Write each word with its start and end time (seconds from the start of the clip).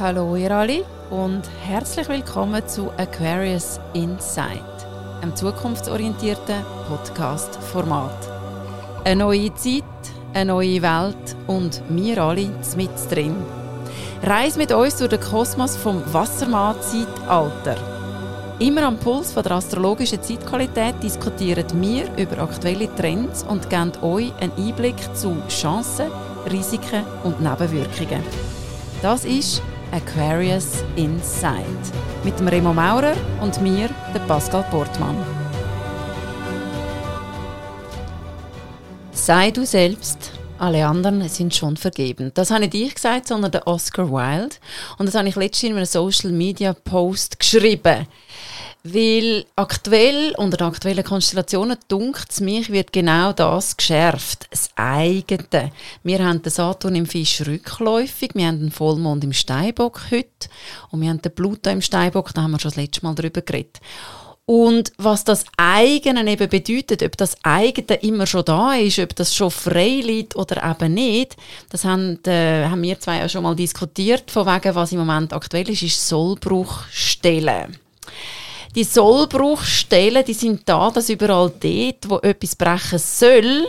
Hallo 0.00 0.34
ihr 0.34 0.50
alle 0.50 0.82
und 1.10 1.42
herzlich 1.62 2.08
willkommen 2.08 2.66
zu 2.66 2.90
Aquarius 2.96 3.78
Insight, 3.92 4.64
einem 5.20 5.36
zukunftsorientierten 5.36 6.64
Podcast-Format. 6.88 8.16
Eine 9.04 9.24
neue 9.24 9.54
Zeit, 9.56 9.84
eine 10.32 10.52
neue 10.52 10.80
Welt 10.80 11.36
und 11.48 11.82
wir 11.90 12.16
alle 12.16 12.48
mit 12.78 13.10
drin. 13.10 13.36
Reise 14.22 14.58
mit 14.58 14.72
uns 14.72 14.96
durch 14.96 15.10
den 15.10 15.20
Kosmos 15.20 15.76
vom 15.76 16.02
Wassermann-Zeitalter. 16.14 17.76
Immer 18.58 18.84
am 18.84 18.96
Puls 18.96 19.32
von 19.32 19.42
der 19.42 19.52
astrologischen 19.52 20.22
Zeitqualität 20.22 20.94
diskutieren 21.02 21.66
wir 21.74 22.06
über 22.16 22.42
aktuelle 22.42 22.88
Trends 22.94 23.42
und 23.42 23.68
geben 23.68 23.92
euch 24.00 24.32
einen 24.40 24.52
Einblick 24.56 24.96
zu 25.14 25.36
Chancen, 25.50 26.10
Risiken 26.50 27.04
und 27.22 27.38
Nebenwirkungen. 27.42 28.24
Das 29.02 29.26
ist 29.26 29.62
Aquarius 29.92 30.84
Insight 30.94 31.64
mit 32.22 32.38
dem 32.38 32.46
Remo 32.46 32.72
Maurer 32.72 33.14
und 33.40 33.60
mir, 33.60 33.90
der 34.14 34.20
Pascal 34.20 34.64
Portmann. 34.70 35.16
Sei 39.10 39.50
du 39.50 39.66
selbst, 39.66 40.30
alle 40.58 40.86
anderen 40.86 41.28
sind 41.28 41.54
schon 41.54 41.76
vergeben. 41.76 42.30
Das 42.34 42.50
habe 42.50 42.64
nicht 42.64 42.74
ich 42.74 42.94
gesagt, 42.94 43.26
sondern 43.26 43.50
der 43.50 43.66
Oscar 43.66 44.10
Wilde. 44.10 44.56
Und 44.98 45.06
das 45.06 45.16
habe 45.16 45.28
ich 45.28 45.34
letztens 45.34 45.70
in 45.70 45.76
einem 45.76 45.86
Social 45.86 46.30
Media 46.30 46.72
Post 46.72 47.40
geschrieben. 47.40 48.06
Weil 48.82 49.44
aktuell, 49.56 50.34
unter 50.38 50.56
den 50.56 50.66
aktuellen 50.66 51.04
Konstellationen, 51.04 51.76
dunkt 51.88 52.30
es 52.30 52.40
mich, 52.40 52.72
wird 52.72 52.94
genau 52.94 53.34
das 53.34 53.76
geschärft. 53.76 54.46
Das 54.50 54.70
eigene. 54.74 55.70
Wir 56.02 56.24
haben 56.24 56.40
den 56.40 56.50
Saturn 56.50 56.94
im 56.94 57.04
Fisch 57.04 57.42
rückläufig, 57.46 58.30
wir 58.34 58.46
haben 58.46 58.60
den 58.60 58.70
Vollmond 58.70 59.22
im 59.22 59.34
Steinbock 59.34 60.10
heute 60.10 60.48
und 60.90 61.02
wir 61.02 61.10
haben 61.10 61.20
den 61.20 61.34
Pluto 61.34 61.68
im 61.68 61.82
Steinbock, 61.82 62.32
da 62.32 62.42
haben 62.42 62.52
wir 62.52 62.60
schon 62.60 62.70
das 62.70 62.76
letzte 62.76 63.04
Mal 63.04 63.14
darüber 63.14 63.42
geredet. 63.42 63.80
Und 64.46 64.92
was 64.96 65.24
das 65.24 65.44
eigene 65.58 66.28
eben 66.28 66.48
bedeutet, 66.48 67.02
ob 67.02 67.16
das 67.18 67.36
eigene 67.44 67.98
immer 68.00 68.26
schon 68.26 68.46
da 68.46 68.74
ist, 68.74 68.98
ob 68.98 69.14
das 69.14 69.34
schon 69.34 69.50
frei 69.50 70.00
liegt 70.02 70.34
oder 70.34 70.68
eben 70.68 70.94
nicht, 70.94 71.36
das 71.68 71.84
haben, 71.84 72.18
äh, 72.24 72.64
haben 72.64 72.82
wir 72.82 72.98
zwei 72.98 73.18
ja 73.18 73.28
schon 73.28 73.42
mal 73.42 73.54
diskutiert, 73.54 74.30
von 74.30 74.46
wegen, 74.46 74.74
was 74.74 74.90
im 74.90 74.98
Moment 74.98 75.34
aktuell 75.34 75.68
ist, 75.68 75.82
ist 75.82 76.08
Sollbruchstellen. 76.08 77.78
Die 78.76 78.84
Sollbruchstellen, 78.84 80.24
die 80.24 80.32
sind 80.32 80.62
da, 80.68 80.90
dass 80.90 81.08
überall 81.08 81.52
dort, 81.60 82.08
wo 82.08 82.18
etwas 82.18 82.54
brechen 82.54 83.00
soll, 83.00 83.66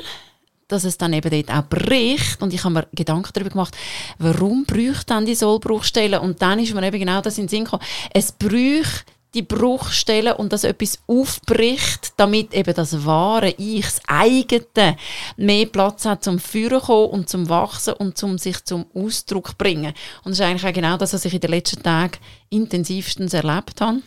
dass 0.67 0.83
es 0.83 0.97
dann 0.97 1.13
eben 1.13 1.29
dort 1.31 1.49
auch 1.49 1.67
bricht. 1.67 2.39
Und 2.41 2.53
ich 2.53 2.63
habe 2.63 2.75
mir 2.75 2.87
Gedanken 2.93 3.31
darüber 3.33 3.49
gemacht, 3.49 3.75
warum 4.19 4.63
braucht 4.65 5.09
dann 5.09 5.25
die 5.25 5.33
Sollbruchstellen? 5.33 6.19
Und 6.19 6.41
dann 6.43 6.59
ist 6.59 6.73
mir 6.73 6.85
eben 6.85 6.99
genau 6.99 7.19
das 7.19 7.39
in 7.39 7.45
den 7.45 7.49
Sinn 7.49 7.63
gekommen. 7.63 7.83
Es 8.13 8.31
braucht 8.31 9.05
die 9.33 9.41
Bruchstellen 9.41 10.33
und 10.33 10.53
dass 10.53 10.65
etwas 10.65 10.99
aufbricht, 11.07 12.13
damit 12.17 12.53
eben 12.53 12.73
das 12.73 13.05
wahre 13.05 13.55
Ich, 13.57 13.85
das 13.85 14.01
eigene, 14.05 14.97
mehr 15.37 15.65
Platz 15.65 16.05
hat 16.05 16.23
zum 16.23 16.37
Führen 16.37 16.81
kommen 16.81 17.09
und 17.09 17.29
zum 17.29 17.49
Wachsen 17.49 17.93
und 17.93 18.17
zum 18.17 18.37
sich 18.37 18.63
zum 18.65 18.85
Ausdruck 18.93 19.57
bringen. 19.57 19.93
Und 20.23 20.31
das 20.31 20.39
ist 20.39 20.45
eigentlich 20.45 20.67
auch 20.67 20.73
genau 20.73 20.97
das, 20.97 21.13
was 21.13 21.25
ich 21.25 21.33
in 21.33 21.39
den 21.39 21.51
letzten 21.51 21.81
Tagen 21.81 22.19
intensivstens 22.49 23.33
erlebt 23.33 23.81
habe 23.81 24.01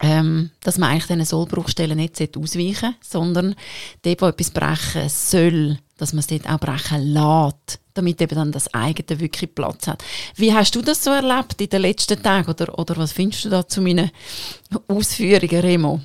ähm, 0.00 0.50
dass 0.60 0.78
man 0.78 0.90
eigentlich 0.90 1.06
diesen 1.06 1.24
Sollbruchstellen 1.24 1.96
nicht 1.96 2.20
ausweichen 2.36 2.74
sollte, 2.74 2.96
sondern 3.02 3.54
dort, 4.02 4.22
wo 4.22 4.26
etwas 4.26 4.50
brechen 4.50 5.08
soll, 5.08 5.78
dass 5.98 6.12
man 6.14 6.20
es 6.20 6.26
dort 6.26 6.48
auch 6.48 6.58
brechen 6.58 7.02
lässt, 7.12 7.80
damit 7.94 8.20
eben 8.22 8.34
dann 8.34 8.52
das 8.52 8.72
eigene 8.72 9.20
wirklich 9.20 9.54
Platz 9.54 9.86
hat. 9.86 10.02
Wie 10.36 10.54
hast 10.54 10.74
du 10.74 10.80
das 10.80 11.04
so 11.04 11.10
erlebt 11.10 11.60
in 11.60 11.68
den 11.68 11.82
letzten 11.82 12.22
Tagen 12.22 12.50
oder, 12.50 12.78
oder 12.78 12.96
was 12.96 13.12
findest 13.12 13.44
du 13.44 13.50
da 13.50 13.66
zu 13.68 13.82
meinen 13.82 14.10
Ausführungen, 14.88 15.60
Remo? 15.60 16.00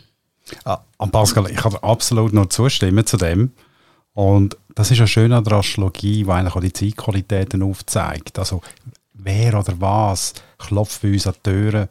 Ah, 0.66 0.81
Pascal, 0.97 1.50
ich 1.50 1.58
kann 1.58 1.75
absolut 1.78 2.34
nur 2.34 2.50
zustimmen 2.50 3.06
zu 3.06 3.18
dem. 3.18 3.53
Und 4.14 4.58
das 4.75 4.91
ist 4.91 5.00
ja 5.00 5.08
schön 5.08 5.34
an 5.34 5.44
der 5.44 5.53
Astrologie, 5.53 6.24
die 6.24 6.30
eigentlich 6.30 6.56
auch 6.56 6.62
die 6.62 6.74
Zeitqualitäten 6.74 7.64
aufzeigt. 7.64 8.38
Also 8.40 8.62
wer 9.14 9.58
oder 9.59 9.74
was 9.80 10.34
klopft 10.58 11.02
bei 11.02 11.14
uns 11.14 11.28
an 11.28 11.34
die 11.38 11.50
Türen, 11.50 11.88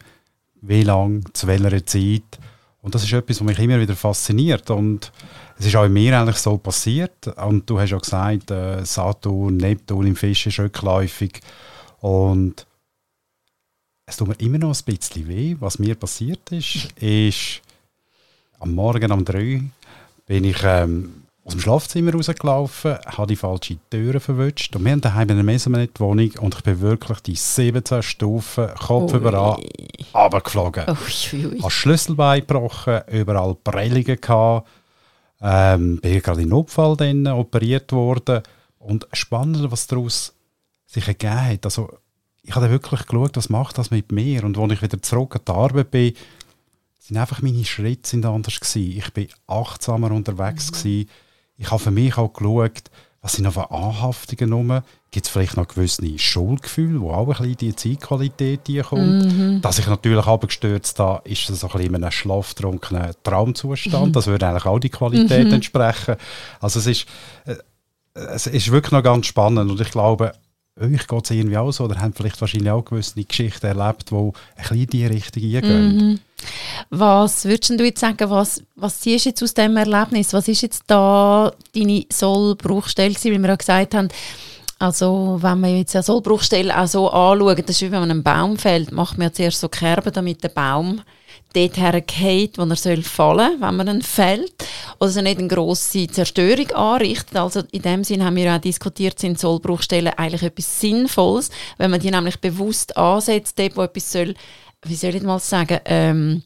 wie 0.67 0.83
lange, 0.83 1.21
zu 1.33 1.47
welcher 1.47 1.85
Zeit. 1.85 2.39
Und 2.83 2.95
das 2.95 3.05
ist 3.05 3.13
etwas, 3.13 3.41
was 3.41 3.47
mich 3.47 3.59
immer 3.59 3.81
wieder 3.81 3.97
fasziniert. 3.97 4.71
Und 4.71 5.13
es 5.59 5.67
ist 5.67 5.77
auch 5.77 5.85
in 5.85 5.93
mir 5.93 6.19
eigentlich 6.19 6.37
so 6.37 6.59
passiert. 6.59 7.29
Und 7.39 7.69
du 7.69 7.81
hast 7.81 7.91
ja 7.91 7.99
gesagt, 7.99 8.51
äh, 8.51 8.85
Saturn, 8.85 9.57
Neptun 9.57 10.07
im 10.07 10.17
Fisch 10.17 10.47
ist 10.47 10.59
rückläufig. 10.59 11.41
Und 12.01 12.67
es 14.07 14.17
tut 14.17 14.29
mir 14.29 14.41
immer 14.41 14.59
noch 14.59 14.75
ein 14.75 14.85
bisschen 14.85 15.29
weh. 15.29 15.57
Was 15.61 15.79
mir 15.79 15.95
passiert 15.95 16.53
ist, 16.53 16.93
ist 17.01 17.63
am 18.59 18.75
Morgen 18.75 19.13
um 19.13 19.25
drei 19.25 19.63
bin 20.27 20.45
ich 20.45 20.63
ähm, 20.65 21.24
aus 21.45 21.53
dem 21.53 21.61
Schlafzimmer 21.61 22.13
rausgelaufen, 22.13 22.99
habe 23.05 23.27
die 23.27 23.37
falsche 23.37 23.77
Türe 23.91 24.19
verwünscht. 24.19 24.75
Und 24.75 24.85
wir 24.85 24.93
haben 24.93 25.03
daheim 25.03 25.29
eine 25.29 25.43
Mesonet-Wohnung 25.43 26.31
und 26.41 26.55
ich 26.55 26.63
bin 26.63 26.81
wirklich 26.81 27.21
die 27.21 27.35
17 27.35 28.03
Stufen 28.03 28.69
Kopf 28.75 29.13
Ui. 29.13 29.19
überall 29.19 29.63
runtergeflogen. 30.15 30.85
Ich 31.07 31.33
habe 31.63 31.71
Schlüsselbein 31.71 32.41
gebrochen, 32.41 33.03
überall 33.13 33.55
Prellungen 33.57 34.19
gehabt. 34.19 34.67
Ähm, 35.43 36.01
bin 36.01 36.23
gerade 36.23 36.43
in 36.43 36.49
Notfall 36.49 36.97
dann 36.97 37.27
operiert 37.27 37.93
worden. 37.93 38.43
Und 38.79 39.07
spannend, 39.13 39.71
was 39.71 39.87
daraus 39.87 40.35
sich 40.87 41.07
ergeben 41.07 41.45
hat. 41.47 41.65
Also, 41.67 41.91
ich 42.43 42.55
habe 42.55 42.71
wirklich 42.71 43.07
geschaut, 43.07 43.37
was 43.37 43.51
macht 43.51 43.77
das 43.77 43.91
mit 43.91 44.13
mir. 44.13 44.45
Und 44.45 44.57
als 44.57 44.73
ich 44.73 44.83
wieder 44.83 45.03
zurück 45.03 45.37
an 45.37 45.43
die 45.47 45.53
Arbeit 45.53 45.91
bin, 45.91 46.15
sind 47.01 47.19
einfach 47.19 47.43
meine 47.43 47.65
Schritte 47.67 48.09
sind 48.09 48.25
anders 48.25 48.61
gewesen. 48.61 48.97
Ich 48.97 49.13
bin 49.13 49.29
achtsamer 49.47 50.11
unterwegs 50.11 50.71
mhm. 50.71 50.75
gewesen 50.75 51.09
ich 51.57 51.71
habe 51.71 51.83
für 51.83 51.91
mich 51.91 52.17
auch 52.17 52.33
geschaut, 52.33 52.91
was 53.25 53.33
sind 53.33 53.45
noch 53.45 53.55
für 53.55 53.71
Anhaftungen 53.71 54.53
rum. 54.53 54.83
Gibt 55.11 55.27
es 55.27 55.33
vielleicht 55.33 55.57
noch 55.57 55.67
gewisse 55.67 56.19
Schuldgefühle, 56.19 57.01
wo 57.01 57.13
auch 57.13 57.29
ein 57.29 57.37
bisschen 57.39 57.57
die 57.57 57.75
Zeitqualität 57.75 58.69
kommt. 58.85 59.25
Mhm. 59.25 59.63
Dass 59.63 59.79
ich 59.79 59.87
natürlich 59.87 60.27
abgestürzt 60.27 60.99
habe, 60.99 61.27
ist 61.27 61.49
das 61.49 61.61
so 61.61 61.69
ein 61.69 61.73
bisschen 61.73 61.95
in 61.95 62.03
einem 62.03 62.11
schlaftrunkenen 62.11 63.13
Traumzustand. 63.23 64.09
Mhm. 64.09 64.13
Das 64.13 64.27
würde 64.27 64.47
eigentlich 64.47 64.67
auch 64.67 64.79
die 64.79 64.91
Qualität 64.91 65.47
mhm. 65.47 65.55
entsprechen. 65.55 66.17
Also 66.61 66.81
es 66.81 66.87
ist, 66.87 67.07
äh, 67.47 67.55
es 68.13 68.47
ist 68.47 68.71
wirklich 68.71 68.93
noch 68.93 69.03
ganz 69.03 69.27
spannend 69.27 69.71
und 69.71 69.81
ich 69.81 69.91
glaube, 69.91 70.33
euch 70.81 71.07
geht 71.07 71.25
es 71.25 71.31
irgendwie 71.31 71.57
auch 71.57 71.71
so, 71.71 71.85
oder 71.85 72.01
habt 72.01 72.17
vielleicht 72.17 72.41
wahrscheinlich 72.41 72.71
auch 72.71 72.85
gewisse 72.85 73.23
Geschichten 73.23 73.67
erlebt, 73.67 74.11
die 74.11 74.15
ein 74.15 74.33
bisschen 74.57 74.79
in 74.79 74.87
diese 74.87 75.11
Richtung 75.11 75.43
eingehen. 75.43 75.97
Mhm. 75.97 76.21
Was 76.91 77.45
würdest 77.45 77.71
du 77.71 77.85
jetzt 77.85 78.01
sagen, 78.01 78.29
was, 78.31 78.63
was 78.75 79.01
siehst 79.01 79.25
du 79.25 79.31
jetzt 79.31 79.43
aus 79.43 79.55
diesem 79.55 79.77
Erlebnis? 79.77 80.33
Was 80.33 80.49
ist 80.49 80.63
jetzt 80.63 80.85
da 80.87 81.53
deine 81.75 82.05
Sollbruchstelle 82.13 83.15
gewesen, 83.15 83.33
wie 83.33 83.39
wir 83.39 83.49
ja 83.49 83.57
gesagt 83.57 83.95
haben, 83.95 84.09
also 84.79 85.39
wenn 85.41 85.61
man 85.61 85.77
jetzt 85.79 85.95
eine 85.95 86.03
Sollbruchstelle 86.03 86.77
auch 86.77 86.87
so 86.87 87.09
anschaut, 87.09 87.61
das 87.61 87.77
ist 87.77 87.83
wie 87.83 87.93
wenn 87.93 88.01
man 88.01 88.11
einen 88.11 88.23
Baum 88.23 88.59
fällt, 88.59 88.93
macht 88.93 89.17
man 89.17 89.29
ja 89.29 89.33
zuerst 89.33 89.61
so 89.61 89.69
Kerben, 89.69 90.13
damit 90.13 90.43
der 90.43 90.49
Baum 90.49 91.01
dort 91.55 91.77
hergeht, 91.77 92.59
wo 92.59 92.63
er 92.63 92.77
soll 92.77 93.03
fallen 93.03 93.61
wenn 93.61 93.77
man 93.77 93.87
dann 93.87 94.03
fällt. 94.03 94.53
Oder 94.99 95.09
also 95.09 95.21
nicht 95.23 95.39
eine 95.39 95.49
grosse 95.49 96.07
Zerstörung 96.09 96.71
anrichtet. 96.73 97.37
Also 97.37 97.63
in 97.71 97.83
dem 97.83 98.05
Sinn 98.05 98.25
haben 98.25 98.37
wir 98.37 98.55
auch 98.55 98.61
diskutiert, 98.61 99.19
sind 99.19 99.39
Sollbruchstellen 99.39 100.15
eigentlich 100.17 100.43
etwas 100.43 100.81
Sinnvolles, 100.81 101.51
wenn 101.79 101.91
man 101.91 102.01
die 102.01 102.11
nämlich 102.11 102.41
bewusst 102.41 102.97
ansetzt, 102.97 103.59
dort 103.59 103.77
wo 103.77 103.83
etwas 103.83 104.11
soll 104.11 104.35
wie 104.87 104.97
soll 104.97 105.15
ich 105.15 105.23
mal 105.23 105.39
sagen, 105.39 105.81
ähm, 105.87 106.43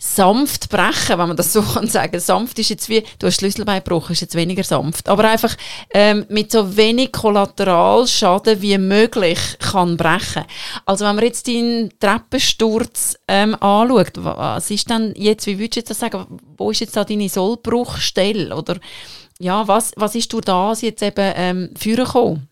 sanft 0.00 0.70
brechen, 0.70 1.18
wenn 1.18 1.28
man 1.28 1.36
das 1.36 1.52
so 1.52 1.62
kann 1.74 1.86
sagen. 1.86 2.18
Sanft 2.18 2.58
ist 2.58 2.70
jetzt 2.70 2.88
wie, 2.88 3.04
du 3.18 3.26
hast 3.26 3.36
Schlüsselbein 3.36 3.84
gebrochen, 3.84 4.12
ist 4.12 4.22
jetzt 4.22 4.34
weniger 4.34 4.64
sanft. 4.64 5.08
Aber 5.08 5.24
einfach 5.24 5.54
ähm, 5.92 6.24
mit 6.28 6.50
so 6.50 6.76
wenig 6.76 7.12
Kollateralschaden 7.12 8.62
wie 8.62 8.78
möglich 8.78 9.38
kann 9.58 9.98
brechen. 9.98 10.44
Also 10.86 11.04
wenn 11.04 11.16
man 11.16 11.24
jetzt 11.24 11.46
den 11.46 11.92
Treppensturz 12.00 13.16
ähm, 13.28 13.54
anschaut, 13.62 14.12
was 14.16 14.70
ist 14.70 14.90
dann 14.90 15.14
jetzt, 15.16 15.46
wie 15.46 15.58
würdest 15.58 15.76
du 15.76 15.80
jetzt 15.80 15.90
das 15.90 15.98
sagen, 15.98 16.26
wo 16.56 16.70
ist 16.70 16.80
jetzt 16.80 16.96
da 16.96 17.04
deine 17.04 17.28
Sollbruchstelle? 17.28 18.56
Oder 18.56 18.78
ja, 19.38 19.68
was, 19.68 19.92
was 19.96 20.14
ist 20.14 20.32
durch 20.32 20.46
das 20.46 20.80
jetzt 20.80 21.02
eben 21.02 21.32
ähm, 21.36 21.70
führen 21.76 22.04
gekommen? 22.04 22.49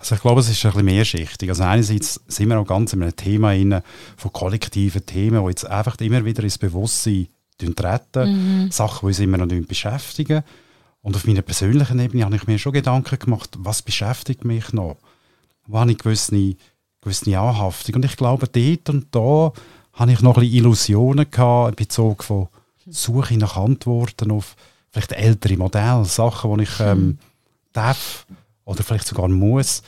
Also 0.00 0.14
ich 0.14 0.20
glaube, 0.20 0.40
es 0.40 0.48
ist 0.48 0.64
ein 0.64 0.72
bisschen 0.72 0.84
mehrschichtig. 0.84 1.48
Also 1.48 1.62
einerseits 1.64 2.20
sind 2.26 2.48
wir 2.48 2.58
auch 2.58 2.66
ganz 2.66 2.92
in 2.92 3.02
einem 3.02 3.16
Thema 3.16 3.48
rein, 3.48 3.82
von 4.16 4.32
kollektiven 4.32 5.04
Themen, 5.06 5.42
die 5.42 5.48
jetzt 5.50 5.66
einfach 5.66 5.98
immer 6.00 6.24
wieder 6.24 6.42
ins 6.42 6.58
Bewusstsein 6.58 7.28
treten. 7.58 8.64
Mhm. 8.64 8.70
Sachen, 8.70 9.00
die 9.00 9.06
uns 9.06 9.20
immer 9.20 9.38
noch 9.38 9.46
beschäftigen. 9.66 10.42
Und 11.02 11.16
auf 11.16 11.26
meiner 11.26 11.42
persönlichen 11.42 11.98
Ebene 11.98 12.24
habe 12.24 12.36
ich 12.36 12.46
mir 12.46 12.58
schon 12.58 12.72
Gedanken 12.72 13.18
gemacht, 13.18 13.50
was 13.58 13.82
beschäftigt 13.82 14.44
mich 14.44 14.72
noch? 14.72 14.96
Wo 15.66 15.78
habe 15.78 15.90
ich 15.90 15.98
gewisse, 15.98 16.56
gewisse 17.00 17.38
Anhaftung? 17.38 17.96
Und 17.96 18.04
ich 18.04 18.16
glaube, 18.16 18.48
dort 18.48 18.88
und 18.88 19.06
da 19.14 19.52
habe 19.94 20.12
ich 20.12 20.22
noch 20.22 20.36
ein 20.36 20.42
bisschen 20.42 20.56
Illusionen 20.56 21.30
gehabt, 21.30 21.70
in 21.70 21.76
Bezug 21.76 22.24
von 22.24 22.48
Suche 22.88 23.36
nach 23.36 23.56
Antworten 23.56 24.30
auf 24.30 24.56
vielleicht 24.90 25.12
ältere 25.12 25.56
Modelle, 25.56 26.04
Sachen, 26.04 26.56
die 26.56 26.64
ich 26.64 26.80
ähm, 26.80 27.18
darf 27.72 28.26
oder 28.64 28.82
vielleicht 28.82 29.06
sogar 29.06 29.28
muss 29.28 29.82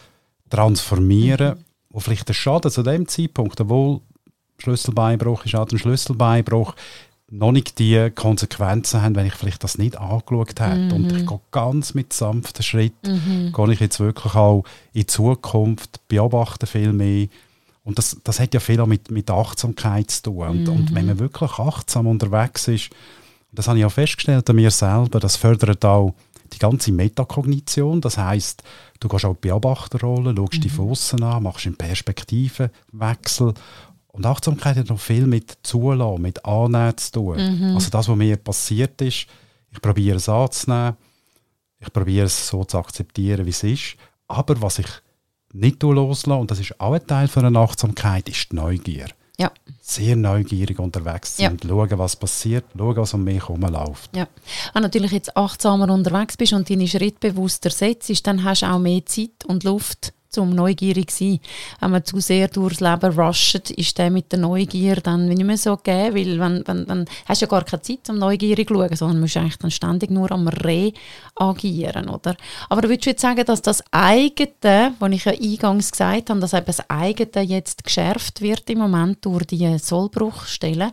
transformieren, 0.50 1.64
wo 1.90 2.00
vielleicht 2.00 2.28
der 2.28 2.34
Schaden 2.34 2.70
zu 2.70 2.82
dem 2.82 3.08
Zeitpunkt, 3.08 3.60
obwohl 3.60 4.00
Schlüsselbeinbruch 4.58 5.44
ist 5.44 5.54
auch 5.54 5.68
ein 5.68 5.78
Schlüsselbeinbruch, 5.78 6.74
noch 7.30 7.52
nicht 7.52 7.78
die 7.78 8.10
Konsequenzen 8.14 9.02
haben, 9.02 9.16
wenn 9.16 9.26
ich 9.26 9.34
vielleicht 9.34 9.64
das 9.64 9.78
nicht 9.78 9.98
angeschaut 9.98 10.60
habe. 10.60 10.76
Mhm. 10.76 10.92
Und 10.92 11.12
ich 11.12 11.26
gehe 11.26 11.40
ganz 11.50 11.94
mit 11.94 12.12
sanften 12.12 12.62
Schritt, 12.62 12.94
mhm. 13.06 13.52
gehe 13.52 13.72
ich 13.72 13.80
jetzt 13.80 13.98
wirklich 13.98 14.34
auch 14.34 14.64
in 14.92 15.08
Zukunft, 15.08 16.06
beobachte 16.08 16.66
viel 16.66 16.92
mehr. 16.92 17.28
Und 17.82 17.98
das, 17.98 18.18
das 18.24 18.40
hat 18.40 18.54
ja 18.54 18.60
viel 18.60 18.80
auch 18.80 18.86
mit, 18.86 19.10
mit 19.10 19.30
Achtsamkeit 19.30 20.10
zu 20.10 20.22
tun. 20.24 20.48
Und, 20.48 20.62
mhm. 20.64 20.68
und 20.70 20.94
wenn 20.94 21.06
man 21.06 21.18
wirklich 21.18 21.58
achtsam 21.58 22.06
unterwegs 22.06 22.68
ist, 22.68 22.90
das 23.52 23.68
habe 23.68 23.78
ich 23.78 23.84
auch 23.84 23.92
festgestellt 23.92 24.48
an 24.48 24.56
mir 24.56 24.70
selber, 24.70 25.20
das 25.20 25.36
fördert 25.36 25.84
auch 25.84 26.14
die 26.54 26.58
ganze 26.58 26.92
Metakognition. 26.92 28.00
Das 28.00 28.18
heißt, 28.18 28.62
du 29.00 29.08
gehst 29.08 29.24
auch 29.24 29.34
die 29.34 29.48
Beobachterrolle, 29.48 30.34
schaust 30.36 30.54
mhm. 30.54 30.60
dich 30.60 30.72
von 30.72 30.90
außen 30.90 31.22
an, 31.22 31.42
machst 31.42 31.66
einen 31.66 31.76
Perspektivenwechsel 31.76 33.54
und 34.14 34.26
Achtsamkeit 34.26 34.76
hat 34.76 34.90
noch 34.90 35.00
viel 35.00 35.26
mit 35.26 35.58
Zulassen, 35.64 36.22
mit 36.22 36.44
Annehmen 36.44 36.96
zu 36.96 37.12
tun. 37.12 37.36
Mhm. 37.36 37.74
Also 37.74 37.90
das, 37.90 38.08
was 38.08 38.16
mir 38.16 38.36
passiert 38.36 39.02
ist, 39.02 39.26
ich 39.72 39.82
probiere 39.82 40.18
es 40.18 40.28
anzunehmen, 40.28 40.96
ich 41.80 41.92
probiere 41.92 42.26
es 42.26 42.46
so 42.46 42.64
zu 42.64 42.78
akzeptieren, 42.78 43.44
wie 43.44 43.50
es 43.50 43.64
ist. 43.64 43.96
Aber 44.28 44.62
was 44.62 44.78
ich 44.78 44.86
nicht 45.52 45.82
loslasse, 45.82 46.38
und 46.38 46.50
das 46.50 46.60
ist 46.60 46.80
auch 46.80 46.92
ein 46.92 47.04
Teil 47.04 47.26
von 47.26 47.44
einer 47.44 47.58
Achtsamkeit, 47.58 48.28
ist 48.28 48.52
die 48.52 48.56
Neugier. 48.56 49.08
Ja. 49.38 49.50
Sehr 49.80 50.14
neugierig 50.16 50.78
unterwegs 50.78 51.36
sind, 51.36 51.64
ja. 51.64 51.70
schauen, 51.70 51.98
was 51.98 52.14
passiert, 52.14 52.64
schauen, 52.76 52.96
was 52.96 53.14
um 53.14 53.24
mich 53.24 53.42
herum 53.42 53.62
läuft. 53.62 54.16
Ja. 54.16 54.28
Wenn 54.72 54.82
du 54.82 54.88
natürlich 54.88 55.12
jetzt 55.12 55.36
achtsamer 55.36 55.92
unterwegs 55.92 56.36
bist 56.36 56.52
und 56.52 56.70
deine 56.70 56.86
Schritte 56.86 57.18
bewusster 57.18 57.70
setzt, 57.70 58.26
dann 58.26 58.44
hast 58.44 58.62
du 58.62 58.66
auch 58.66 58.78
mehr 58.78 59.04
Zeit 59.06 59.44
und 59.46 59.64
Luft, 59.64 60.12
um 60.38 60.50
neugierig 60.50 61.10
zu 61.10 61.24
sein. 61.24 61.40
Wenn 61.80 61.90
man 61.90 62.04
zu 62.04 62.20
sehr 62.20 62.48
durchs 62.48 62.80
Leben 62.80 63.18
rusht, 63.18 63.70
ist 63.70 63.98
der 63.98 64.10
mit 64.10 64.32
der 64.32 64.38
Neugier 64.38 64.96
dann 64.96 65.26
nicht 65.26 65.44
mehr 65.44 65.56
so 65.56 65.76
gegeben, 65.76 66.14
weil 66.14 66.38
wenn, 66.38 66.66
wenn, 66.66 66.86
dann 66.86 67.04
hast 67.26 67.40
du 67.40 67.46
ja 67.46 67.50
gar 67.50 67.64
keine 67.64 67.82
Zeit, 67.82 68.08
um 68.08 68.18
neugierig 68.18 68.68
zu 68.68 68.74
schauen, 68.74 68.96
sondern 68.96 69.20
musst 69.20 69.36
eigentlich 69.36 69.58
dann 69.58 69.70
ständig 69.70 70.10
nur 70.10 70.30
am 70.32 70.48
reagieren, 70.48 72.08
oder? 72.08 72.36
Aber 72.68 72.82
würdest 72.84 73.06
du 73.06 73.10
jetzt 73.10 73.22
sagen, 73.22 73.44
dass 73.44 73.62
das 73.62 73.82
eigene, 73.90 74.94
was 74.98 75.12
ich 75.12 75.24
ja 75.24 75.32
eingangs 75.32 75.90
gesagt 75.90 76.30
habe, 76.30 76.40
dass 76.40 76.52
eben 76.52 76.66
das 76.66 76.88
eigene 76.88 77.42
jetzt 77.44 77.84
geschärft 77.84 78.40
wird 78.40 78.68
im 78.70 78.78
Moment 78.78 79.24
durch 79.24 79.46
die 79.46 79.78
Sollbruchstellen, 79.78 80.90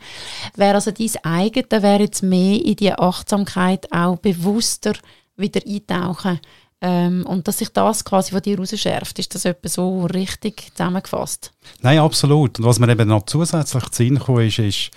wäre 0.56 0.76
also 0.76 0.92
dein 0.92 1.12
eigene 1.24 1.84
wäre 1.84 2.04
jetzt 2.04 2.24
mehr 2.24 2.64
in 2.64 2.76
die 2.76 2.94
Achtsamkeit 2.94 3.92
auch 3.92 4.18
bewusster 4.18 4.94
wieder 5.38 5.62
eintauchen 5.66 6.40
ähm, 6.82 7.26
und 7.28 7.48
dass 7.48 7.60
sich 7.60 7.70
das 7.70 8.04
quasi 8.04 8.32
von 8.32 8.42
dir 8.42 8.58
rausschärft, 8.58 9.20
ist 9.20 9.36
das 9.36 9.46
etwa 9.46 9.70
so 9.70 10.06
richtig 10.06 10.72
zusammengefasst? 10.76 11.52
Nein, 11.82 12.00
absolut. 12.00 12.60
Und 12.60 12.66
was 12.66 12.80
mir 12.80 12.90
eben 12.90 13.08
noch 13.08 13.26
zusätzlich 13.26 13.84
zu 13.90 14.04
Sinn 14.04 14.20
kam, 14.20 14.40
ist, 14.40 14.60
ist, 14.60 14.92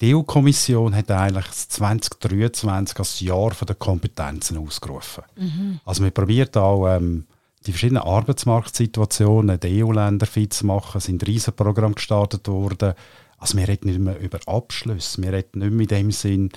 die 0.00 0.14
EU-Kommission 0.14 0.94
hat 0.96 1.10
eigentlich 1.10 1.50
2023 1.50 2.98
als 2.98 3.20
Jahr 3.20 3.50
der 3.50 3.74
Kompetenzen 3.74 4.56
ausgerufen. 4.56 5.24
Mhm. 5.36 5.80
Also 5.84 6.02
wir 6.02 6.10
probiert 6.10 6.56
auch 6.56 6.88
ähm, 6.88 7.26
die 7.66 7.72
verschiedenen 7.72 8.02
Arbeitsmarktsituationen 8.02 9.60
der 9.60 9.70
EU-Länder 9.70 10.24
fit 10.24 10.54
zu 10.54 10.64
machen. 10.64 10.96
Es 10.98 11.04
sind 11.04 11.26
Riesenprogramme 11.26 11.94
gestartet 11.94 12.48
worden. 12.48 12.94
Also 13.36 13.58
wir 13.58 13.68
reden 13.68 13.88
nicht 13.88 14.00
mehr 14.00 14.18
über 14.18 14.38
Abschlüsse, 14.46 15.22
wir 15.22 15.34
reden 15.34 15.58
nicht 15.58 15.72
mehr 15.72 15.82
in 15.82 15.88
dem 15.88 16.10
Sinn 16.12 16.50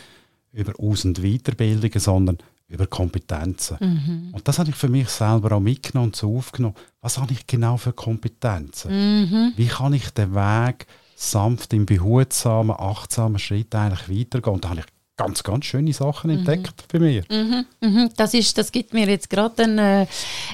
über 0.53 0.73
Aus- 0.79 1.03
und 1.03 1.21
Weiterbildungen, 1.21 1.99
sondern 1.99 2.37
über 2.73 2.87
Kompetenzen. 2.87 3.77
Mhm. 3.79 4.29
Und 4.33 4.47
das 4.47 4.59
habe 4.59 4.69
ich 4.69 4.75
für 4.75 4.89
mich 4.89 5.09
selber 5.09 5.55
auch 5.55 5.59
mitgenommen 5.59 6.09
und 6.09 6.15
so 6.15 6.37
aufgenommen. 6.37 6.75
Was 7.01 7.17
habe 7.19 7.33
ich 7.33 7.45
genau 7.45 7.77
für 7.77 7.93
Kompetenzen? 7.93 8.91
Mhm. 8.91 9.53
Wie 9.55 9.67
kann 9.67 9.93
ich 9.93 10.09
den 10.09 10.33
Weg 10.33 10.87
sanft, 11.15 11.73
im 11.73 11.85
behutsamen, 11.85 12.75
achtsamen 12.77 13.39
Schritt 13.39 13.73
eigentlich 13.75 14.09
weitergehen? 14.09 14.55
Und 14.55 14.65
da 14.65 14.69
habe 14.69 14.79
ich 14.79 14.85
ganz, 15.15 15.43
ganz 15.43 15.65
schöne 15.65 15.93
Sachen 15.93 16.31
mhm. 16.31 16.39
entdeckt 16.39 16.85
bei 16.91 16.99
mir. 16.99 17.23
Mhm. 17.29 17.65
Mhm. 17.81 18.09
Das, 18.17 18.33
ist, 18.33 18.57
das 18.57 18.71
gibt 18.71 18.93
mir 18.93 19.07
jetzt 19.07 19.29
gerade 19.29 19.63
eine, 19.63 20.07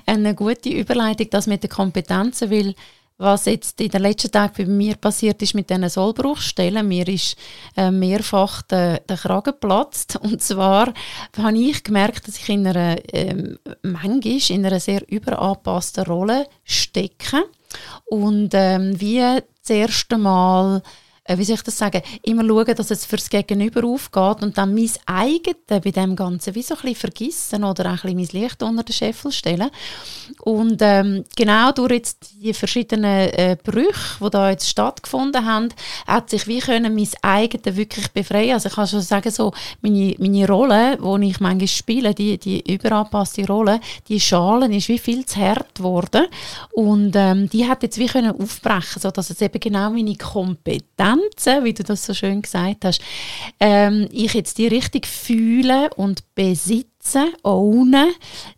eine 0.06 0.36
gute 0.36 0.70
Überleitung, 0.70 1.28
das 1.32 1.48
mit 1.48 1.64
den 1.64 1.70
Kompetenzen, 1.70 2.52
weil 2.52 2.76
was 3.20 3.46
jetzt 3.46 3.80
in 3.82 3.90
den 3.90 4.02
letzten 4.02 4.32
Tagen 4.32 4.54
bei 4.58 4.66
mir 4.66 4.96
passiert 4.96 5.42
ist 5.42 5.54
mit 5.54 5.70
diesen 5.70 5.90
Sollbruchstellen. 5.90 6.88
Mir 6.88 7.08
ist 7.08 7.36
äh, 7.76 7.92
mehrfach 7.92 8.62
der, 8.64 9.02
der 9.02 9.18
Kragen 9.18 9.52
geplatzt. 9.52 10.16
Und 10.22 10.42
zwar 10.42 10.94
habe 11.38 11.58
ich 11.58 11.84
gemerkt, 11.84 12.28
dass 12.28 12.38
ich 12.38 12.50
in 12.50 12.66
einer, 12.66 12.96
ähm, 13.14 13.60
manchmal 13.84 14.42
in 14.50 14.66
einer 14.66 14.80
sehr 14.80 15.02
überanpassten 15.12 16.06
Rolle 16.06 16.48
stecke. 16.64 17.44
Und 18.06 18.52
ähm, 18.54 19.00
wie 19.00 19.20
das 19.20 19.70
erste 19.70 20.18
Mal 20.18 20.82
wie 21.38 21.44
soll 21.44 21.56
ich 21.56 21.64
das 21.64 21.78
sagen, 21.78 22.02
immer 22.24 22.46
schauen, 22.46 22.76
dass 22.76 22.92
es 22.92 23.06
fürs 23.06 23.30
Gegenüber 23.30 23.84
aufgeht 23.86 24.44
und 24.44 24.58
dann 24.58 24.74
mein 24.74 24.90
eigenes 25.06 25.60
bei 25.68 25.80
dem 25.80 26.16
Ganzen 26.16 26.56
wie 26.56 26.62
so 26.62 26.76
ein 26.76 26.82
bisschen 26.82 26.96
vergessen 26.96 27.64
oder 27.64 27.86
auch 27.86 28.04
ein 28.04 28.16
bisschen 28.16 28.18
mein 28.18 28.42
Licht 28.42 28.64
unter 28.64 28.84
den 28.84 28.94
Scheffel 28.94 29.32
stellen. 29.32 29.70
Und 30.42 30.82
ähm, 30.82 31.24
genau 31.36 31.72
durch 31.72 31.92
jetzt 31.92 32.34
die 32.42 32.54
verschiedenen 32.54 33.30
äh, 33.30 33.58
Brüche, 33.62 34.24
die 34.24 34.30
da 34.30 34.50
jetzt 34.50 34.70
stattgefunden 34.70 35.46
haben, 35.46 35.70
hat 36.08 36.30
sich 36.30 36.48
wie 36.48 36.60
können 36.60 36.96
mein 36.96 37.10
eigenes 37.22 37.76
wirklich 37.76 38.10
befreien. 38.10 38.54
Also 38.54 38.70
ich 38.70 38.76
kann 38.76 38.88
schon 38.88 39.02
sagen, 39.02 39.32
so 39.32 39.52
meine, 39.82 40.16
meine 40.18 40.48
Rolle, 40.48 40.98
die 40.98 41.30
ich 41.30 41.40
manchmal 41.40 41.68
spiele, 41.68 42.14
die, 42.14 42.38
die 42.38 42.74
überanpasste 42.74 43.46
Rolle, 43.46 43.80
die 44.08 44.20
Schalen 44.20 44.72
ist 44.72 44.90
wie 44.90 45.00
viel 45.00 45.26
zu 45.26 45.40
hart 45.40 45.76
geworden 45.76 46.26
und 46.72 47.16
ähm, 47.16 47.50
die 47.50 47.68
hat 47.68 47.84
jetzt 47.84 47.98
wie 47.98 48.08
können 48.08 48.40
aufbrechen, 48.40 49.02
sodass 49.02 49.30
es 49.30 49.42
eben 49.42 49.60
genau 49.60 49.90
meine 49.90 50.16
Kompetenz 50.16 51.19
Grenzen, 51.20 51.64
wie 51.64 51.74
du 51.74 51.84
das 51.84 52.06
so 52.06 52.14
schön 52.14 52.42
gesagt 52.42 52.86
hast, 52.86 53.02
ähm, 53.60 54.08
ich 54.12 54.34
jetzt 54.34 54.58
die 54.58 54.68
richtig 54.68 55.08
fühle 55.08 55.90
und 55.96 56.24
besitze, 56.36 57.28
ohne 57.44 58.08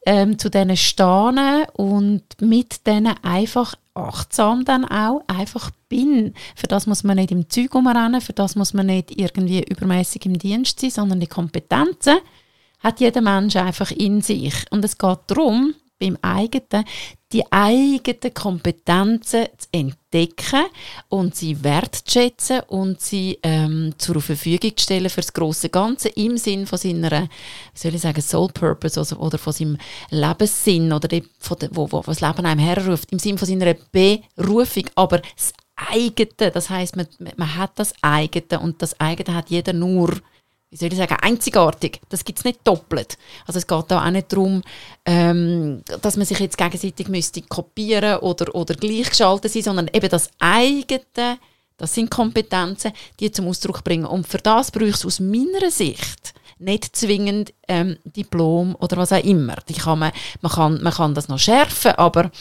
ähm, 0.05 0.37
zu 0.37 0.49
denen 0.49 0.77
stehen 0.77 1.65
und 1.73 2.23
mit 2.39 2.85
denen 2.87 3.15
einfach 3.23 3.75
achtsam 3.93 4.65
dann 4.65 4.85
auch 4.85 5.21
einfach 5.27 5.71
bin. 5.89 6.33
Für 6.55 6.67
das 6.67 6.87
muss 6.87 7.03
man 7.03 7.17
nicht 7.17 7.31
im 7.31 7.49
Zeug 7.49 7.75
umrennen, 7.75 8.21
für 8.21 8.33
das 8.33 8.55
muss 8.55 8.73
man 8.73 8.85
nicht 8.85 9.17
irgendwie 9.19 9.63
übermäßig 9.63 10.25
im 10.25 10.37
Dienst 10.37 10.80
sein, 10.80 10.89
sondern 10.91 11.19
die 11.19 11.27
Kompetenzen 11.27 12.18
hat 12.80 12.99
jeder 12.99 13.21
Mensch 13.21 13.56
einfach 13.57 13.91
in 13.91 14.21
sich. 14.21 14.53
Und 14.71 14.83
es 14.83 14.97
geht 14.97 15.19
darum, 15.27 15.75
beim 15.99 16.18
eigenen, 16.21 16.85
die 17.31 17.44
eigenen 17.52 18.33
Kompetenzen 18.33 19.45
zu 19.57 19.68
entdecken 19.71 20.66
und 21.09 21.35
sie 21.35 21.64
wertzuschätzen 21.64 22.61
und 22.68 23.02
sie 23.02 23.40
ähm, 23.44 23.94
zur 23.97 24.21
Verfügung 24.21 24.76
zu 24.76 24.83
stellen 24.83 25.09
für 25.09 25.21
das 25.21 25.33
große 25.33 25.69
Ganze 25.69 26.09
im 26.09 26.38
Sinn 26.38 26.68
von 26.68 26.78
seiner, 26.78 27.23
wie 27.23 27.28
soll 27.76 27.95
ich 27.95 28.02
sagen, 28.02 28.21
Soul 28.21 28.50
Purpose 28.50 29.00
also, 29.00 29.18
oder 29.18 29.38
von 29.38 29.54
seinem 29.54 29.78
Lebenssinn 30.09 30.92
oder 30.92 31.09
von 31.40 31.57
der, 31.59 31.69
wo, 31.71 31.92
wo 31.92 32.02
das 32.02 32.21
Leben 32.21 32.45
einem 32.45 32.59
herruft, 32.59 33.11
im 33.11 33.19
Sinn 33.19 33.38
von 33.38 33.47
seiner 33.47 33.73
Berufung, 33.73 34.85
aber 34.95 35.19
das 35.19 35.54
eigene, 35.76 36.52
das 36.52 36.69
heißt, 36.69 36.95
man, 36.95 37.07
man 37.38 37.56
hat 37.56 37.71
das 37.76 37.94
eigene 38.02 38.59
und 38.59 38.81
das 38.81 39.00
eigene 39.00 39.35
hat 39.35 39.50
jeder 39.50 39.73
nur 39.73 40.21
wie 40.71 40.78
soll 40.78 40.92
ich 40.92 40.97
sagen, 40.97 41.18
einzigartig. 41.21 41.99
Das 42.07 42.23
gibt 42.23 42.40
es 42.40 42.45
nicht 42.45 42.61
doppelt. 42.63 43.18
Also 43.45 43.59
es 43.59 43.68
geht 43.68 43.85
da 43.90 44.06
auch 44.06 44.09
nicht 44.09 44.31
darum, 44.31 44.63
ähm, 45.06 45.83
dass 46.01 46.16
man 46.16 46.25
sich 46.25 46.40
jetzt 46.40 46.57
gegenseitig 46.57 47.09
müsste 47.09 47.42
kopieren 47.42 48.19
oder, 48.19 48.56
oder 48.56 48.73
gleichgeschaltet 48.73 49.51
sein, 49.51 49.63
sondern 49.63 49.90
eben 49.94 50.09
das 50.09 50.30
eigene, 50.40 51.37
das 51.75 51.94
sind 51.94 52.09
Kompetenzen, 52.09 52.94
die 53.19 53.31
zum 53.31 53.49
Ausdruck 53.49 53.83
bringen. 53.83 54.06
Und 54.06 54.25
für 54.25 54.37
das 54.37 54.71
braucht 54.71 54.95
es 54.95 55.06
aus 55.06 55.19
meiner 55.19 55.69
Sicht 55.69 56.33
nicht 56.57 56.95
zwingend 56.95 57.54
ähm, 57.68 57.97
Diplom 58.06 58.75
oder 58.80 58.95
was 58.95 59.11
auch 59.11 59.23
immer. 59.23 59.56
Die 59.68 59.73
kann 59.73 59.99
man, 59.99 60.11
man, 60.42 60.51
kann, 60.54 60.81
man 60.81 60.94
kann 60.94 61.16
das 61.16 61.28
noch 61.28 61.40
schärfen, 61.40 61.92
aber 61.94 62.31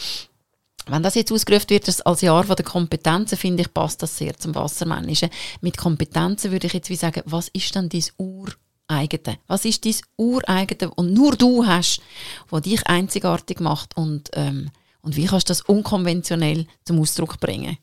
wenn 0.87 1.03
das 1.03 1.15
jetzt 1.15 1.33
ausgerufen 1.33 1.71
wird 1.71 2.07
als 2.07 2.21
Jahr 2.21 2.45
der 2.45 2.65
Kompetenzen, 2.65 3.37
finde 3.37 3.63
ich, 3.63 3.73
passt 3.73 4.03
das 4.03 4.17
sehr 4.17 4.37
zum 4.37 4.55
Wassermännischen. 4.55 5.31
Mit 5.61 5.77
Kompetenzen 5.77 6.51
würde 6.51 6.67
ich 6.67 6.73
jetzt 6.73 6.91
wie 6.91 6.97
sagen, 6.97 7.23
was 7.27 7.49
ist 7.49 7.75
denn 7.75 7.89
dein 7.89 8.05
Ureigene? 8.17 9.39
Was 9.47 9.65
ist 9.65 9.85
dein 9.85 9.95
Ureigene 10.17 10.93
und 10.95 11.13
nur 11.13 11.37
du 11.37 11.67
hast, 11.67 12.01
was 12.49 12.63
dich 12.63 12.87
einzigartig 12.87 13.61
macht 13.61 13.97
und, 13.97 14.31
ähm, 14.35 14.71
und 15.03 15.17
wie 15.17 15.27
kannst 15.27 15.49
du 15.49 15.53
das 15.53 15.63
unkonventionell 15.63 16.67
zum 16.85 17.01
Ausdruck 17.01 17.39
bringen? 17.41 17.77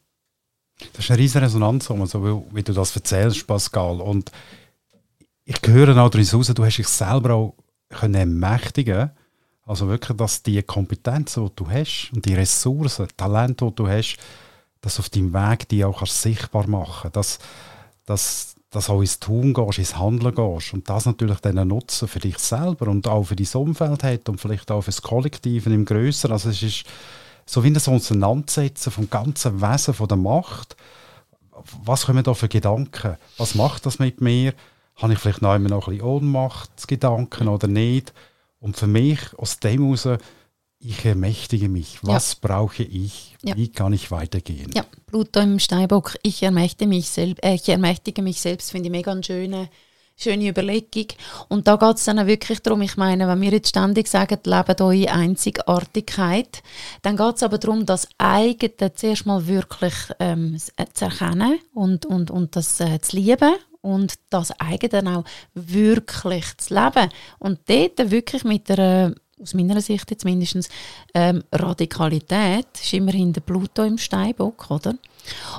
Das 0.94 1.06
ist 1.06 1.12
eine 1.12 1.20
riesige 1.20 1.44
Resonanz, 1.44 1.86
so 1.86 2.46
wie, 2.54 2.64
du 2.64 2.74
das 2.74 2.96
erzählst, 2.96 3.48
Pascal. 3.48 4.00
Und 4.00 4.32
ich 5.44 5.58
höre 5.66 5.98
auch 5.98 6.10
daraus 6.10 6.34
raus, 6.34 6.52
du 6.54 6.66
hast 6.66 6.78
dich 6.78 6.88
selber 6.88 7.34
auch 7.34 7.56
können 7.90 8.16
ermächtigen 8.16 9.12
also 9.68 9.90
wirklich, 9.90 10.18
dass 10.18 10.42
die 10.42 10.64
Kompetenzen, 10.64 11.46
die 11.46 11.56
du 11.56 11.70
hast 11.70 12.12
und 12.14 12.26
die 12.26 12.34
Ressourcen, 12.34 13.08
Talente, 13.18 13.66
die 13.66 13.76
du 13.76 13.88
hast, 13.88 14.18
dass 14.82 15.00
auf 15.00 15.10
deinem 15.10 15.34
Weg 15.34 15.68
die 15.68 15.84
auch 15.84 16.06
sichtbar 16.06 16.68
machen 16.68 17.12
dass, 17.12 17.40
dass, 18.06 18.56
dass 18.70 18.90
auch 18.90 19.02
ins 19.02 19.20
Tun 19.20 19.54
gehst, 19.54 19.80
ins 19.80 19.98
Handeln 19.98 20.34
gehst 20.34 20.74
und 20.74 20.90
das 20.90 21.06
natürlich 21.06 21.40
dann 21.40 21.68
nutzen 21.68 22.08
für 22.08 22.20
dich 22.20 22.38
selber 22.38 22.88
und 22.88 23.08
auch 23.08 23.24
für 23.24 23.36
dein 23.36 23.62
Umfeld 23.62 24.04
hat 24.04 24.30
und 24.30 24.40
vielleicht 24.40 24.72
auch 24.72 24.82
für 24.82 24.92
das 24.92 25.02
Kollektiv 25.02 25.66
im 25.66 25.84
Größeren. 25.84 26.32
Also 26.32 26.50
es 26.50 26.64
ist 26.64 26.86
so 27.46 27.64
wie 27.64 27.74
das 27.74 27.90
Auseinandersetzen 27.90 28.92
vom 28.92 29.10
ganzen 29.10 29.62
Wesen 29.62 29.94
von 29.94 30.08
der 30.08 30.18
Macht. 30.18 30.78
Was 31.84 32.06
kommen 32.06 32.24
da 32.24 32.34
für 32.34 32.48
Gedanken? 32.48 33.18
Was 33.38 33.56
macht 33.56 33.86
das 33.86 34.00
mit 34.00 34.22
mir? 34.22 34.54
Habe 34.96 35.14
ich 35.14 35.20
vielleicht 35.20 35.42
noch 35.42 35.56
immer 35.56 35.70
noch 35.70 35.88
ein 35.88 35.94
bisschen 35.96 36.08
Ohnmachtsgedanken 36.08 37.48
oder 37.48 37.68
nicht? 37.68 38.14
Und 38.60 38.78
für 38.78 38.88
mich 38.88 39.20
aus 39.38 39.60
dem 39.60 39.84
heraus, 39.84 40.20
ich 40.80 41.06
ermächtige 41.06 41.70
mich. 41.70 42.00
Was 42.04 42.34
ja. 42.34 42.48
brauche 42.48 42.84
ich? 42.84 43.36
Ja. 43.44 43.56
Wie 43.56 43.70
kann 43.70 43.94
ich 43.94 44.12
weitergehen? 44.12 44.72
Ja, 44.76 44.86
Pluto 45.08 45.40
im 45.40 45.60
Steinbock. 45.60 46.16
Ich 46.22 46.44
ermächtige 46.44 46.88
mich, 46.88 47.10
selb 47.10 47.44
äh, 47.44 47.56
ich 47.56 47.68
ermächtige 47.70 48.22
mich 48.22 48.40
selbst, 48.40 48.72
finde 48.72 48.88
ich 48.88 48.92
mega 48.92 49.12
eine 49.12 49.24
schöne, 49.24 49.70
schöne 50.16 50.50
Überlegung. 50.50 51.08
Und 51.50 51.68
da 51.68 51.78
geht 51.78 51.98
es 51.98 52.06
dann 52.06 52.20
auch 52.20 52.28
wirklich 52.28 52.60
darum, 52.60 52.84
ich 52.84 52.96
meine, 52.96 53.28
wenn 53.28 53.42
wir 53.42 53.52
jetzt 53.52 53.70
ständig 53.70 54.08
sagen, 54.08 54.38
leben 54.44 54.82
eure 54.82 55.12
Einzigartigkeit, 55.12 56.62
dann 57.02 57.18
geht 57.18 57.38
es 57.38 57.44
aber 57.44 57.58
darum, 57.58 57.86
das 57.86 58.08
eigene 58.20 58.94
zuerst 58.94 59.26
mal 59.26 59.48
wirklich 59.48 59.96
ähm, 60.20 60.58
zu 60.94 61.06
erkennen 61.06 61.60
und, 61.74 62.06
und, 62.06 62.30
und 62.30 62.56
das 62.56 62.80
äh, 62.80 63.00
zu 63.02 63.16
lieben 63.16 63.56
und 63.88 64.16
das 64.30 64.52
eigene 64.60 65.18
auch 65.18 65.24
wirklich 65.54 66.58
zu 66.58 66.74
leben. 66.74 67.10
Und 67.40 67.60
dort 67.68 68.12
wirklich 68.12 68.44
mit 68.44 68.70
einer 68.70 69.14
aus 69.40 69.54
meiner 69.54 69.80
Sicht 69.82 70.10
jetzt 70.10 70.26
mindestens, 70.26 70.68
ähm, 71.14 71.44
Radikalität 71.52 72.68
ist 72.74 72.94
immerhin 72.94 73.34
der 73.34 73.42
Pluto 73.42 73.84
im 73.84 74.00
Steinbock, 74.00 74.72
oder? 74.72 74.96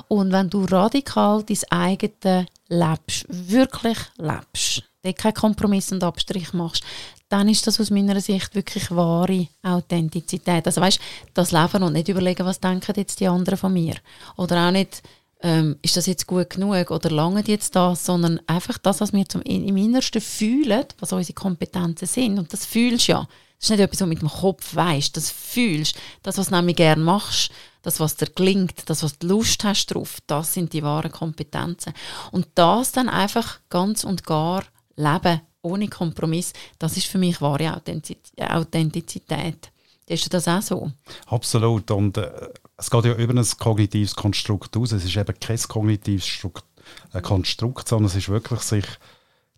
Und 0.09 0.33
wenn 0.33 0.49
du 0.49 0.65
radikal 0.65 1.43
dein 1.43 1.57
eigenes 1.69 2.45
lebst, 2.67 3.25
wirklich 3.29 3.97
lebst, 4.17 4.83
dort 5.01 5.17
keinen 5.17 5.33
Kompromiss 5.33 5.93
und 5.93 6.03
Abstrich 6.03 6.51
machst, 6.51 6.83
dann 7.29 7.47
ist 7.47 7.65
das 7.67 7.79
aus 7.79 7.89
meiner 7.89 8.19
Sicht 8.19 8.53
wirklich 8.53 8.91
wahre 8.91 9.47
Authentizität. 9.61 10.65
Also 10.65 10.81
weißt, 10.81 10.99
das 11.33 11.51
Leben 11.51 11.83
und 11.83 11.93
nicht 11.93 12.09
überlegen, 12.09 12.45
was 12.45 12.59
denken 12.59 12.95
jetzt 12.97 13.19
die 13.19 13.27
anderen 13.27 13.57
von 13.57 13.71
mir. 13.71 13.95
Oder 14.35 14.67
auch 14.67 14.71
nicht, 14.71 15.03
ähm, 15.41 15.77
ist 15.81 15.95
das 15.95 16.05
jetzt 16.05 16.27
gut 16.27 16.49
genug 16.49 16.91
oder 16.91 17.09
lange 17.09 17.43
jetzt 17.45 17.75
das, 17.75 18.05
sondern 18.05 18.41
einfach 18.47 18.77
das, 18.77 19.01
was 19.01 19.13
wir 19.13 19.27
zum, 19.27 19.41
im 19.41 19.77
Innersten 19.77 20.21
fühlen, 20.21 20.85
was 20.99 21.13
unsere 21.13 21.33
Kompetenzen 21.33 22.07
sind. 22.07 22.39
Und 22.39 22.51
das 22.51 22.65
fühlst 22.65 23.07
du 23.07 23.13
ja. 23.13 23.27
Das 23.57 23.65
ist 23.65 23.69
nicht 23.71 23.79
etwas, 23.81 23.99
was 23.99 24.05
du 24.05 24.07
mit 24.07 24.21
dem 24.21 24.29
Kopf 24.29 24.75
weißt, 24.75 25.17
das 25.17 25.31
fühlst. 25.31 25.97
Das, 26.23 26.37
was 26.37 26.47
du 26.49 26.55
nämlich 26.55 26.77
gerne 26.77 27.03
machst, 27.03 27.51
das, 27.81 27.99
was 27.99 28.15
dir 28.15 28.27
gelingt, 28.27 28.89
das, 28.89 29.03
was 29.03 29.19
du 29.19 29.27
Lust 29.27 29.63
hast 29.63 29.87
drauf, 29.87 30.19
das 30.27 30.53
sind 30.53 30.73
die 30.73 30.83
wahren 30.83 31.11
Kompetenzen. 31.11 31.93
Und 32.31 32.47
das 32.55 32.91
dann 32.91 33.09
einfach 33.09 33.59
ganz 33.69 34.03
und 34.03 34.25
gar 34.25 34.63
leben, 34.95 35.41
ohne 35.61 35.87
Kompromiss, 35.87 36.53
das 36.77 36.95
ist 36.97 37.07
für 37.07 37.17
mich 37.17 37.41
wahre 37.41 37.73
Authentizität. 37.73 39.71
Ist 40.09 40.33
das 40.33 40.47
auch 40.47 40.61
so? 40.61 40.91
Absolut. 41.27 41.91
Und 41.91 42.17
äh, 42.17 42.31
es 42.77 42.89
geht 42.89 43.05
ja 43.05 43.13
über 43.13 43.39
ein 43.39 43.47
kognitives 43.59 44.15
Konstrukt 44.15 44.75
aus. 44.75 44.91
Es 44.91 45.05
ist 45.05 45.15
eben 45.15 45.39
kein 45.39 45.59
kognitives 45.59 46.25
Strukt, 46.25 46.65
äh, 47.13 47.21
Konstrukt, 47.21 47.87
sondern 47.87 48.07
es 48.07 48.15
ist 48.15 48.27
wirklich 48.27 48.61
sich 48.61 48.85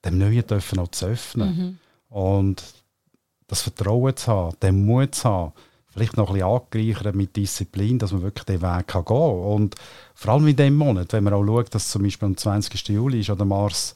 dem 0.04 0.18
Neuen 0.18 0.46
dürfen 0.46 0.80
auch 0.80 0.90
zu 0.90 1.06
öffnen. 1.06 1.80
Mhm. 2.10 2.16
Und 2.18 2.64
das 3.48 3.62
Vertrauen 3.62 4.16
zu 4.18 4.28
haben, 4.28 4.58
den 4.62 4.86
Mut 4.86 5.16
zu 5.16 5.30
haben, 5.30 5.54
vielleicht 5.88 6.18
noch 6.18 6.30
ein 6.32 6.34
bisschen 6.34 6.50
angereichert 6.50 7.16
mit 7.16 7.36
Disziplin, 7.38 7.98
dass 7.98 8.12
man 8.12 8.22
wirklich 8.22 8.46
den 8.46 8.62
Weg 8.62 8.88
kann 8.88 9.06
gehen 9.06 9.16
kann. 9.16 9.40
Und 9.40 9.76
vor 10.16 10.34
allem 10.34 10.48
in 10.48 10.56
diesem 10.58 10.76
Monat, 10.76 11.14
wenn 11.14 11.24
man 11.24 11.34
auch 11.34 11.46
schaut, 11.46 11.74
dass 11.74 11.90
zum 11.90 12.04
Beispiel 12.04 12.26
am 12.26 12.36
20. 12.36 12.90
Juli 12.90 13.22
ist, 13.22 13.30
oder 13.30 13.46
Mars 13.46 13.96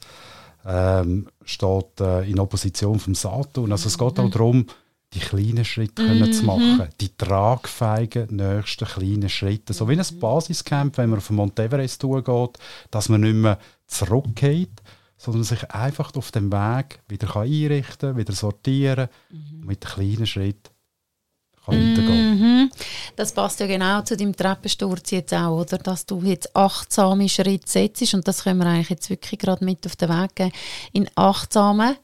ähm, 0.64 1.28
steht 1.44 2.00
äh, 2.00 2.22
in 2.30 2.38
Opposition 2.38 2.98
vom 2.98 3.14
Saturn. 3.14 3.72
Also 3.72 3.88
es 3.88 3.98
geht 3.98 4.18
auch 4.18 4.24
mhm. 4.24 4.30
darum, 4.30 4.66
die 5.14 5.20
kleinen 5.20 5.64
Schritte 5.64 6.02
mhm. 6.02 6.32
zu 6.32 6.44
machen, 6.44 6.88
die 7.00 7.16
tragfähigen 7.16 8.36
nächsten 8.36 8.86
kleinen 8.86 9.28
Schritte. 9.28 9.72
So 9.72 9.88
wie 9.88 9.98
ein 9.98 10.20
Basiscamp, 10.20 10.98
wenn 10.98 11.10
man 11.10 11.18
auf 11.18 11.28
den 11.28 11.36
Mount 11.36 11.58
Everest 11.58 12.02
geht, 12.02 12.58
dass 12.90 13.08
man 13.08 13.20
nicht 13.20 13.34
mehr 13.34 13.58
zurückgeht, 13.86 14.82
sondern 15.16 15.44
sich 15.44 15.70
einfach 15.70 16.14
auf 16.14 16.32
dem 16.32 16.52
Weg 16.52 17.00
wieder 17.08 17.28
kann 17.28 17.42
einrichten 17.42 18.16
wieder 18.16 18.34
sortieren 18.34 19.08
mhm. 19.30 19.60
und 19.60 19.66
mit 19.66 19.80
kleinen 19.80 20.26
Schritten 20.26 20.70
kann 21.66 21.94
mhm. 21.94 22.70
Das 23.16 23.32
passt 23.32 23.60
ja 23.60 23.66
genau 23.66 24.02
zu 24.02 24.16
deinem 24.16 24.36
Treppensturz 24.36 25.10
jetzt 25.10 25.34
auch, 25.34 25.60
oder? 25.60 25.78
Dass 25.78 26.06
du 26.06 26.22
jetzt 26.22 26.54
achtsame 26.54 27.28
Schritte 27.28 27.68
setzt 27.68 28.14
und 28.14 28.26
das 28.26 28.44
können 28.44 28.60
wir 28.60 28.66
eigentlich 28.66 28.90
jetzt 28.90 29.10
wirklich 29.10 29.40
gerade 29.40 29.64
mit 29.64 29.84
auf 29.86 29.96
den 29.96 30.08
Weg 30.08 30.34
geben. 30.36 30.52
In 30.92 31.08
achtsamen 31.14 31.96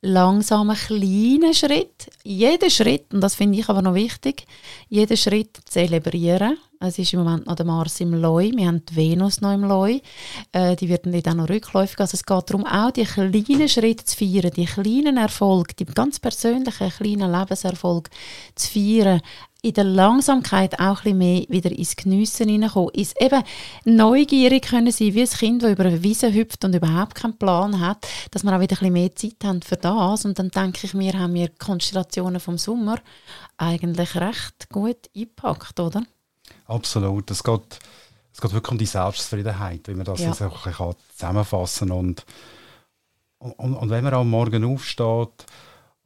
langsamen, 0.00 0.76
kleinen 0.76 1.54
Schritt. 1.54 2.10
Jeden 2.22 2.70
Schritt, 2.70 3.12
und 3.12 3.20
das 3.20 3.34
finde 3.34 3.58
ich 3.58 3.68
aber 3.68 3.82
noch 3.82 3.94
wichtig, 3.94 4.44
jeden 4.88 5.16
Schritt 5.16 5.58
zelebrieren. 5.64 6.56
Es 6.80 6.96
ist 6.96 7.12
im 7.12 7.24
Moment 7.24 7.46
noch 7.46 7.56
der 7.56 7.66
Mars 7.66 7.98
im 8.00 8.14
Leu, 8.14 8.52
wir 8.54 8.68
haben 8.68 8.84
die 8.86 8.94
Venus 8.94 9.40
noch 9.40 9.52
im 9.52 9.64
Leu. 9.64 9.98
Äh, 10.52 10.76
die 10.76 10.88
werden 10.88 11.10
dann 11.22 11.38
noch 11.38 11.48
rückläufig. 11.48 11.98
Also 11.98 12.14
es 12.14 12.24
geht 12.24 12.50
darum, 12.50 12.64
auch 12.64 12.92
die 12.92 13.02
kleinen 13.02 13.68
Schritte 13.68 14.04
zu 14.04 14.16
feiern, 14.16 14.52
die 14.54 14.64
kleinen 14.64 15.16
Erfolge, 15.16 15.74
die 15.74 15.86
ganz 15.86 16.20
persönlichen 16.20 16.88
kleinen 16.90 17.32
Lebenserfolge 17.32 18.10
zu 18.54 18.70
feiern 18.70 19.20
in 19.60 19.74
der 19.74 19.84
Langsamkeit 19.84 20.78
auch 20.78 21.04
ein 21.04 21.18
mehr 21.18 21.44
wieder 21.48 21.72
ins 21.72 21.96
Geniessen 21.96 22.48
hineinkommen. 22.48 22.94
Ist 22.94 23.20
eben 23.20 23.42
neugierig 23.84 24.68
können 24.68 24.92
sein, 24.92 25.14
wie 25.14 25.22
ein 25.22 25.28
Kind, 25.28 25.62
das 25.62 25.72
über 25.72 25.84
eine 25.84 26.02
Wiese 26.02 26.32
hüpft 26.32 26.64
und 26.64 26.74
überhaupt 26.74 27.16
keinen 27.16 27.36
Plan 27.36 27.80
hat, 27.80 28.06
dass 28.30 28.44
wir 28.44 28.54
auch 28.54 28.60
wieder 28.60 28.76
ein 28.76 28.78
bisschen 28.78 28.92
mehr 28.92 29.16
Zeit 29.16 29.44
haben 29.44 29.62
für 29.62 29.76
das. 29.76 30.24
Und 30.24 30.38
dann 30.38 30.50
denke 30.50 30.86
ich 30.86 30.94
mir, 30.94 31.18
haben 31.18 31.34
wir 31.34 31.48
die 31.48 31.58
Konstellationen 31.58 32.40
vom 32.40 32.56
Sommer 32.56 32.98
eigentlich 33.56 34.14
recht 34.14 34.70
gut 34.70 35.10
eingepackt, 35.16 35.80
oder? 35.80 36.04
Absolut. 36.66 37.28
Es 37.30 37.42
geht, 37.42 37.80
es 38.32 38.40
geht 38.40 38.52
wirklich 38.52 38.72
um 38.72 38.78
die 38.78 38.86
Selbstzufriedenheit, 38.86 39.88
wie 39.88 39.94
man 39.94 40.04
das 40.04 40.20
ja. 40.20 40.28
jetzt 40.28 40.40
auch 40.40 40.94
zusammenfassen 41.16 41.88
kann. 41.88 41.98
Und, 41.98 42.26
und, 43.38 43.74
und 43.74 43.90
wenn 43.90 44.04
man 44.04 44.14
am 44.14 44.30
Morgen 44.30 44.64
aufsteht, 44.64 45.46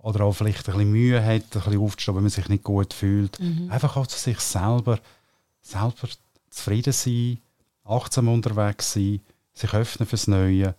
oder 0.02 0.24
auch 0.24 0.32
vielleicht 0.32 0.68
ein 0.68 0.74
bisschen 0.74 0.90
Mühe 0.90 1.24
hat, 1.24 1.42
ein 1.42 1.48
bisschen 1.48 1.78
aufzustehen, 1.78 2.16
wenn 2.16 2.24
man 2.24 2.30
sich 2.30 2.48
nicht 2.48 2.64
gut 2.64 2.92
fühlt. 2.92 3.38
Mhm. 3.40 3.70
Einfach 3.70 3.96
auch 3.96 4.06
zu 4.06 4.18
sich 4.18 4.38
selber, 4.40 4.98
selber 5.60 6.08
zufrieden 6.50 6.92
sein, 6.92 7.38
achtsam 7.84 8.28
unterwegs 8.28 8.92
sein, 8.92 9.20
sich 9.54 9.72
öffnen 9.72 10.08
fürs 10.08 10.26
Neue 10.26 10.74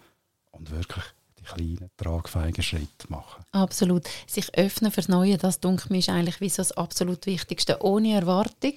und 0.51 0.72
wirklich 0.72 1.03
die 1.39 1.44
kleinen, 1.44 1.89
tragfähigen 1.98 2.63
Schritte 2.63 3.08
machen. 3.10 3.44
Absolut. 3.51 4.03
Sich 4.27 4.53
öffnen 4.58 4.92
fürs 4.92 5.08
Neue, 5.08 5.38
das 5.38 5.60
denke 5.60 5.92
mir 5.92 6.00
ist 6.00 6.10
eigentlich 6.10 6.42
wie 6.42 6.50
so 6.50 6.58
das 6.58 6.74
absolut 6.74 7.25
Wichtigste. 7.25 7.82
Ohne 7.82 8.13
Erwartung. 8.13 8.74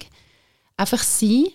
Einfach 0.77 1.03
sein, 1.03 1.47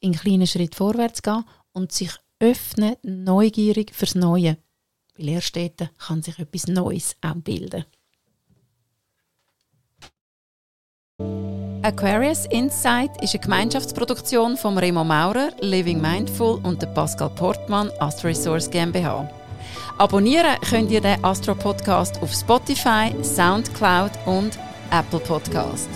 in 0.00 0.12
kleinen 0.12 0.46
Schritt 0.46 0.74
vorwärts 0.74 1.22
gehen 1.22 1.44
und 1.72 1.92
sich 1.92 2.10
öffnen, 2.40 2.96
neugierig 3.02 3.94
fürs 3.94 4.14
Neue. 4.14 4.56
Weil 5.16 5.28
erst 5.28 5.56
dort 5.56 5.90
kann 5.98 6.22
sich 6.22 6.38
etwas 6.38 6.66
Neues 6.66 7.16
auch 7.20 7.34
bilden. 7.34 7.84
Aquarius 11.88 12.44
Insight 12.50 13.10
ist 13.22 13.32
eine 13.32 13.40
Gemeinschaftsproduktion 13.40 14.58
von 14.58 14.76
Remo 14.76 15.04
Maurer, 15.04 15.48
Living 15.60 15.98
Mindful 16.02 16.60
und 16.62 16.80
Pascal 16.92 17.30
Portmann, 17.30 17.90
Astro 17.98 18.28
Resource 18.28 18.68
GmbH. 18.68 19.26
Abonnieren 19.96 20.58
könnt 20.68 20.90
ihr 20.90 21.00
den 21.00 21.24
Astro 21.24 21.54
Podcast 21.54 22.22
auf 22.22 22.30
Spotify, 22.30 23.14
Soundcloud 23.22 24.10
und 24.26 24.58
Apple 24.90 25.20
Podcast. 25.20 25.88